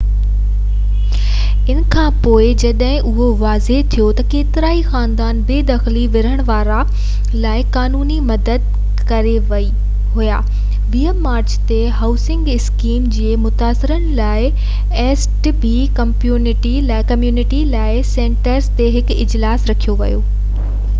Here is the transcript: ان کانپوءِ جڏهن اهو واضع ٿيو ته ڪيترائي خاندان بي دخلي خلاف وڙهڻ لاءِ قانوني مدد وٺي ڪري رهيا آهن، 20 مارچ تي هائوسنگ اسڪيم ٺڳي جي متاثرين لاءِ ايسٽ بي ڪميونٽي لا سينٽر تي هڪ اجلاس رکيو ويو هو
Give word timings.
ان 1.71 1.81
کانپوءِ 1.95 2.45
جڏهن 2.61 3.09
اهو 3.09 3.25
واضع 3.41 3.75
ٿيو 3.95 4.05
ته 4.19 4.23
ڪيترائي 4.31 4.79
خاندان 4.93 5.41
بي 5.49 5.57
دخلي 5.67 6.05
خلاف 6.15 6.47
وڙهڻ 6.47 7.35
لاءِ 7.43 7.65
قانوني 7.75 8.17
مدد 8.29 8.65
وٺي 8.69 9.05
ڪري 9.11 9.33
رهيا 9.51 10.39
آهن، 10.39 10.79
20 10.95 11.21
مارچ 11.27 11.53
تي 11.71 11.77
هائوسنگ 11.99 12.49
اسڪيم 12.55 13.05
ٺڳي 13.09 13.27
جي 13.33 13.37
متاثرين 13.45 14.09
لاءِ 14.21 14.49
ايسٽ 15.05 15.51
بي 15.67 15.75
ڪميونٽي 15.99 17.61
لا 17.75 17.85
سينٽر 18.15 18.73
تي 18.81 18.89
هڪ 18.97 19.19
اجلاس 19.27 19.69
رکيو 19.73 19.97
ويو 20.01 20.25
هو 20.25 20.81